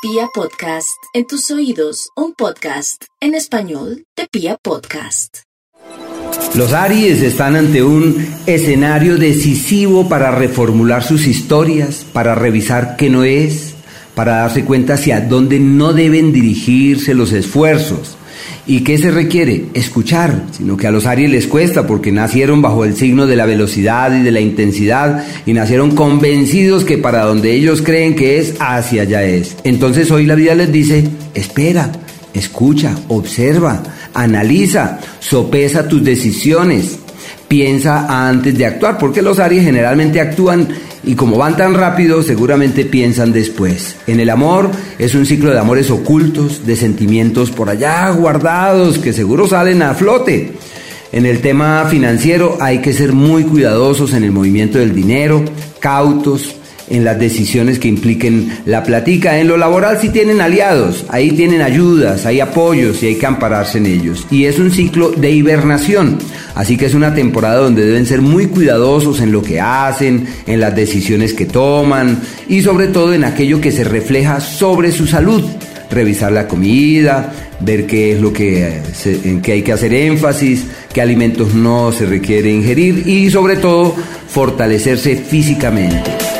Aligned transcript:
Pia 0.00 0.28
Podcast, 0.32 0.96
en 1.12 1.26
tus 1.26 1.50
oídos, 1.50 2.10
un 2.14 2.32
podcast 2.32 3.02
en 3.20 3.34
español 3.34 4.04
de 4.16 4.28
Pia 4.30 4.56
Podcast. 4.62 5.38
Los 6.54 6.72
Aries 6.72 7.20
están 7.20 7.56
ante 7.56 7.82
un 7.82 8.24
escenario 8.46 9.16
decisivo 9.16 10.08
para 10.08 10.30
reformular 10.30 11.02
sus 11.02 11.26
historias, 11.26 12.06
para 12.12 12.36
revisar 12.36 12.94
qué 12.96 13.10
no 13.10 13.24
es, 13.24 13.74
para 14.14 14.36
darse 14.36 14.64
cuenta 14.64 14.94
hacia 14.94 15.20
dónde 15.20 15.58
no 15.58 15.92
deben 15.92 16.32
dirigirse 16.32 17.12
los 17.12 17.32
esfuerzos. 17.32 18.17
¿Y 18.66 18.80
qué 18.80 18.98
se 18.98 19.10
requiere? 19.10 19.66
Escuchar, 19.74 20.44
sino 20.56 20.76
que 20.76 20.86
a 20.86 20.90
los 20.90 21.06
Aries 21.06 21.30
les 21.30 21.46
cuesta 21.46 21.86
porque 21.86 22.12
nacieron 22.12 22.62
bajo 22.62 22.84
el 22.84 22.96
signo 22.96 23.26
de 23.26 23.36
la 23.36 23.46
velocidad 23.46 24.14
y 24.14 24.22
de 24.22 24.30
la 24.30 24.40
intensidad 24.40 25.24
y 25.46 25.52
nacieron 25.52 25.94
convencidos 25.94 26.84
que 26.84 26.98
para 26.98 27.24
donde 27.24 27.52
ellos 27.52 27.82
creen 27.82 28.14
que 28.14 28.38
es, 28.38 28.54
hacia 28.60 29.02
allá 29.02 29.24
es. 29.24 29.56
Entonces 29.64 30.10
hoy 30.10 30.26
la 30.26 30.34
vida 30.34 30.54
les 30.54 30.70
dice, 30.70 31.04
espera, 31.34 31.90
escucha, 32.34 32.94
observa, 33.08 33.82
analiza, 34.14 34.98
sopesa 35.20 35.88
tus 35.88 36.04
decisiones, 36.04 36.98
piensa 37.48 38.28
antes 38.28 38.56
de 38.56 38.66
actuar, 38.66 38.98
porque 38.98 39.22
los 39.22 39.38
Aries 39.38 39.64
generalmente 39.64 40.20
actúan 40.20 40.68
y 41.02 41.14
como 41.14 41.38
van 41.38 41.56
tan 41.56 41.74
rápido, 41.74 42.22
seguramente 42.22 42.84
piensan 42.84 43.32
después. 43.32 43.96
En 44.06 44.20
el 44.20 44.30
amor 44.30 44.70
es 44.98 45.14
un 45.14 45.24
ciclo 45.24 45.50
de 45.50 45.58
amores 45.58 45.90
ocultos, 45.90 46.66
de 46.66 46.76
sentimientos 46.76 47.50
por 47.50 47.70
allá 47.70 48.10
guardados 48.10 48.98
que 48.98 49.12
seguro 49.12 49.48
salen 49.48 49.82
a 49.82 49.94
flote. 49.94 50.52
En 51.10 51.24
el 51.24 51.40
tema 51.40 51.86
financiero 51.88 52.58
hay 52.60 52.78
que 52.78 52.92
ser 52.92 53.14
muy 53.14 53.44
cuidadosos 53.44 54.12
en 54.12 54.24
el 54.24 54.32
movimiento 54.32 54.78
del 54.78 54.94
dinero, 54.94 55.42
cautos, 55.80 56.56
en 56.90 57.04
las 57.04 57.18
decisiones 57.18 57.78
que 57.78 57.88
impliquen 57.88 58.60
la 58.66 58.82
platica. 58.82 59.38
En 59.38 59.48
lo 59.48 59.56
laboral 59.56 59.98
sí 60.00 60.10
tienen 60.10 60.40
aliados, 60.40 61.04
ahí 61.08 61.32
tienen 61.32 61.62
ayudas, 61.62 62.26
hay 62.26 62.40
apoyos 62.40 63.02
y 63.02 63.06
hay 63.06 63.14
que 63.16 63.26
ampararse 63.26 63.78
en 63.78 63.86
ellos. 63.86 64.26
Y 64.30 64.44
es 64.44 64.58
un 64.58 64.70
ciclo 64.70 65.10
de 65.10 65.30
hibernación, 65.30 66.18
así 66.58 66.76
que 66.76 66.86
es 66.86 66.94
una 66.94 67.14
temporada 67.14 67.60
donde 67.60 67.86
deben 67.86 68.04
ser 68.04 68.20
muy 68.20 68.48
cuidadosos 68.48 69.20
en 69.20 69.30
lo 69.30 69.42
que 69.42 69.60
hacen, 69.60 70.26
en 70.44 70.58
las 70.58 70.74
decisiones 70.74 71.32
que 71.32 71.46
toman 71.46 72.20
y 72.48 72.62
sobre 72.62 72.88
todo 72.88 73.14
en 73.14 73.22
aquello 73.22 73.60
que 73.60 73.70
se 73.70 73.84
refleja 73.84 74.40
sobre 74.40 74.90
su 74.90 75.06
salud. 75.06 75.44
Revisar 75.88 76.32
la 76.32 76.48
comida, 76.48 77.32
ver 77.60 77.86
qué 77.86 78.12
es 78.12 78.20
lo 78.20 78.32
que, 78.32 78.82
en 79.04 79.40
qué 79.40 79.52
hay 79.52 79.62
que 79.62 79.72
hacer 79.72 79.94
énfasis, 79.94 80.64
qué 80.92 81.00
alimentos 81.00 81.54
no 81.54 81.92
se 81.92 82.06
requiere 82.06 82.50
ingerir 82.50 83.06
y 83.06 83.30
sobre 83.30 83.54
todo 83.54 83.94
fortalecerse 84.28 85.14
físicamente. 85.14 86.37